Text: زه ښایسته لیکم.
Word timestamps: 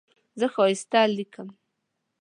زه 0.39 0.45
ښایسته 0.53 1.01
لیکم. 1.15 1.47